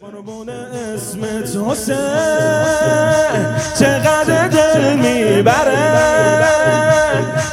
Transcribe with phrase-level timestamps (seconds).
[0.00, 1.96] قربون اسمت حسین
[3.78, 6.44] چقدر دل می‌بره.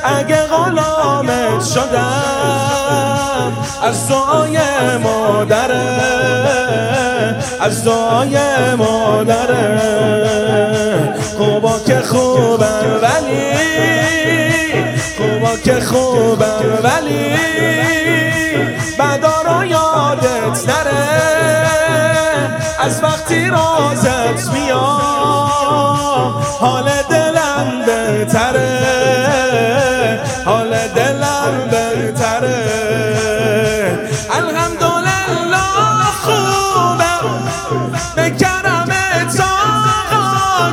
[0.04, 3.54] اگه غلامت شدم
[3.84, 4.58] از دعای
[5.04, 5.84] مادره.
[7.62, 8.38] از دعای
[8.78, 9.80] مادره.
[11.38, 13.54] خوبا که خوبم ولی
[15.18, 17.53] خوبا که خوبم ولی
[26.74, 28.70] حال دلم بهتره
[30.46, 32.58] حال دلم بهتره.
[34.32, 35.58] الحمدلله
[36.24, 37.26] خوبم
[38.16, 40.72] به کرمت آقا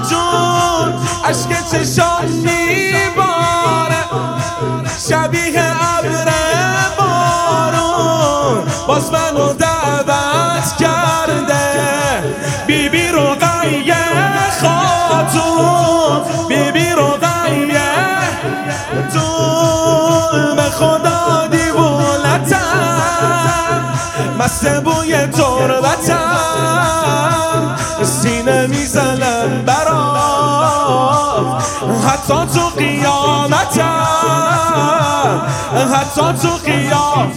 [36.10, 37.32] حتی تو قیام.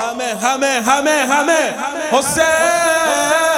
[0.00, 1.74] همه همه همه همه.
[2.12, 3.51] حسین.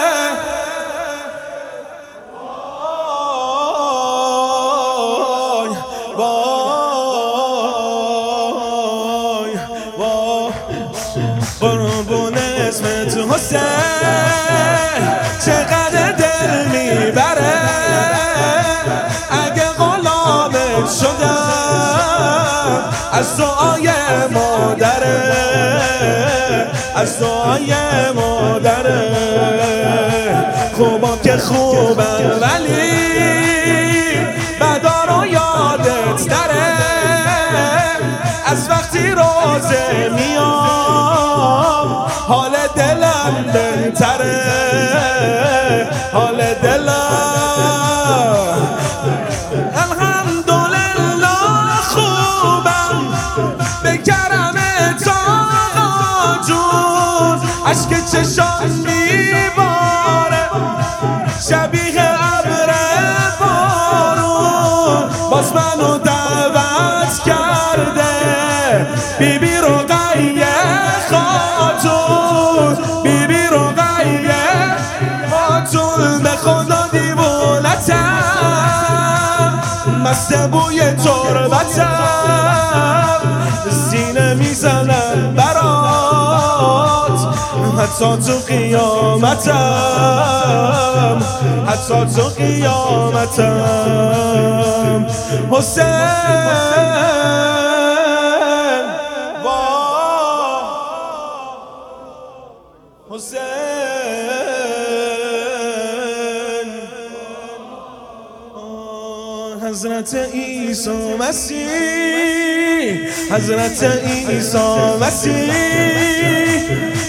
[13.13, 13.61] حسین
[15.47, 17.55] چقدر دل می‌بره؟
[19.31, 22.25] اگه غلامت شدم
[23.13, 23.91] از دعای
[24.31, 25.23] مادره
[26.97, 27.75] از دعای
[28.15, 29.15] مادره.
[30.77, 32.41] خوبا که خوبم
[61.49, 62.03] شبیه
[62.39, 62.71] ابر
[63.41, 68.15] بارون باز منو دعوت کرده.
[69.19, 70.47] بی بی رقیه
[71.11, 72.75] خاتون.
[73.03, 74.45] بی بی رقیه
[75.31, 76.23] خاتون.
[76.23, 78.15] به خدا دیوونتم
[80.05, 81.91] مست بوی تربتم.
[83.91, 85.04] سینه می‌زنم.
[87.95, 89.53] حتی تو قیامتم.
[91.69, 93.65] حتی تو قیامتم.
[95.51, 95.85] حسین.
[99.45, 99.65] وای.
[109.65, 112.99] حضرت عیسی مسیح
[113.31, 114.59] حضرت عیسی
[115.01, 115.53] مسیح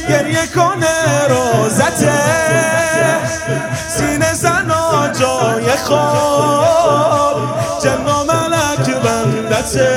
[0.09, 2.13] گریه کنه روزته
[3.87, 7.37] سینه زنا جای خواب
[7.83, 9.89] جن و ملک بندته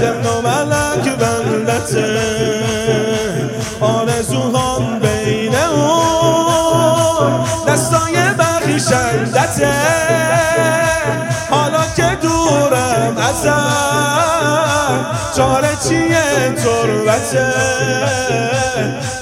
[0.00, 2.18] جن و ملک بندته
[3.80, 4.47] آرزوهام
[15.38, 17.54] چاره چیه تربته؟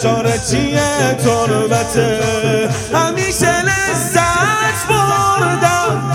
[0.03, 2.21] چاره چیه تربته؟
[2.94, 6.12] همیشه لذت بردم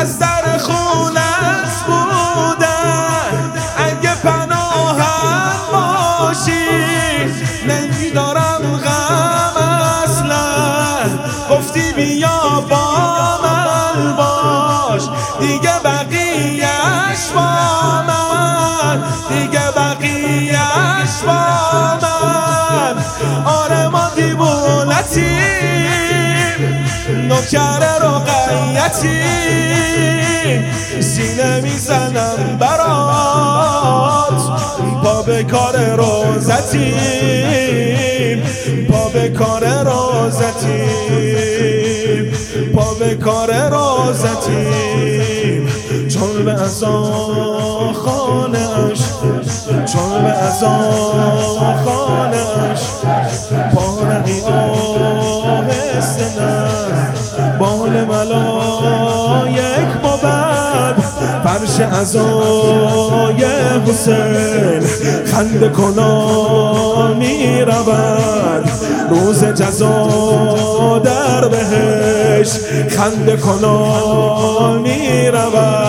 [0.00, 6.66] از در خونت بودن اگه پناهم باشی
[7.68, 9.62] نمیدارم غم
[10.04, 10.46] اصلا
[11.50, 15.02] گفتی بیا با من باش
[15.40, 17.49] دیگه بقیهش با
[25.14, 26.60] دیوونتیم
[27.28, 29.22] نوکر رقیتی
[31.00, 34.40] سینه می‌زنم برات.
[35.04, 36.92] پا به کار روزتیم
[38.88, 40.72] پا به کار رازتیم
[42.74, 45.68] پا به کار رازتیم
[46.08, 47.02] چون به ازا
[47.92, 48.99] خانش
[49.92, 50.78] چون به ازا
[51.84, 52.80] خانش
[53.74, 54.40] پارقی
[55.20, 56.70] آهسته نه.
[57.58, 60.96] بال ملایک مبد
[61.44, 63.44] فرش ازای
[63.86, 64.80] حسین.
[65.24, 68.70] خنده کنا می رود
[69.10, 72.50] روز جزا در بهش
[72.88, 75.79] خنده کنا می رود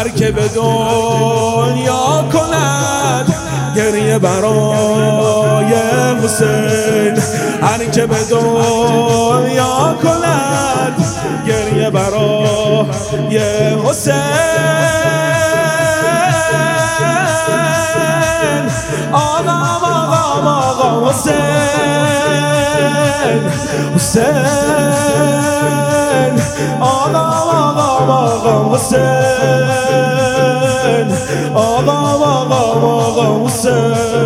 [0.00, 3.34] هر که به دنیا کند
[3.76, 5.74] گریه برای
[6.24, 7.18] حسین.
[7.62, 11.04] هر که به دنیا کند
[11.46, 13.38] گریه برای
[13.84, 14.14] حسین.
[19.12, 19.92] آقا آقا
[20.50, 21.40] آقا حسین
[23.94, 24.34] حسین
[26.80, 29.00] آقا آقا آقا حسین
[31.54, 32.56] آقا آقا
[32.86, 34.20] آقا حسین